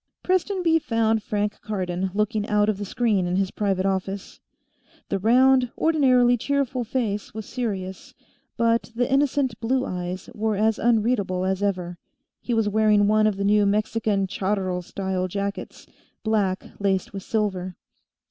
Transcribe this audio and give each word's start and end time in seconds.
Prestonby 0.23 0.79
found 0.79 1.21
Frank 1.21 1.61
Cardon 1.61 2.09
looking 2.15 2.47
out 2.49 2.69
of 2.69 2.79
the 2.79 2.85
screen 2.85 3.27
in 3.27 3.35
his 3.35 3.51
private 3.51 3.85
office. 3.85 4.39
The 5.09 5.19
round, 5.19 5.69
ordinarily 5.77 6.37
cheerful, 6.37 6.83
face 6.83 7.35
was 7.35 7.45
serious, 7.45 8.15
but 8.57 8.89
the 8.95 9.07
innocent 9.13 9.59
blue 9.59 9.85
eyes 9.85 10.27
were 10.33 10.55
as 10.55 10.79
unreadable 10.79 11.45
as 11.45 11.61
ever. 11.61 11.99
He 12.41 12.55
was 12.55 12.67
wearing 12.67 13.07
one 13.07 13.27
of 13.27 13.37
the 13.37 13.45
new 13.45 13.67
Mexican 13.67 14.25
charro 14.25 14.83
style 14.83 15.27
jackets, 15.27 15.85
black 16.23 16.65
laced 16.79 17.13
with 17.13 17.21
silver. 17.21 17.75